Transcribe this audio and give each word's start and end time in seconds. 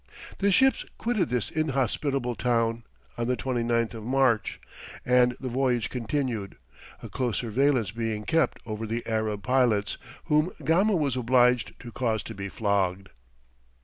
The 0.39 0.51
ships 0.51 0.83
quitted 0.97 1.29
this 1.29 1.51
inhospitable 1.51 2.33
town, 2.33 2.85
on 3.19 3.27
the 3.27 3.37
29th 3.37 3.93
of 3.93 4.03
March, 4.03 4.59
and 5.05 5.35
the 5.39 5.47
voyage 5.47 5.91
continued, 5.91 6.55
a 7.03 7.07
close 7.07 7.37
surveillance 7.37 7.91
being 7.91 8.23
kept 8.23 8.57
over 8.65 8.87
the 8.87 9.05
Arab 9.05 9.43
pilots, 9.43 9.99
whom 10.23 10.53
Gama 10.63 10.95
was 10.95 11.15
obliged 11.15 11.79
to 11.81 11.91
cause 11.91 12.23
to 12.23 12.33
be 12.33 12.49
flogged. 12.49 13.09